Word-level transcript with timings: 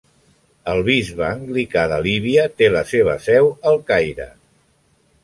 El 0.71 0.79
bisbe 0.87 1.27
anglicà 1.27 1.83
de 1.91 1.99
Líbia 2.07 2.45
té 2.63 2.71
la 2.77 2.81
seva 2.93 3.15
seu 3.27 3.51
al 3.73 3.79
Caire. 3.93 4.27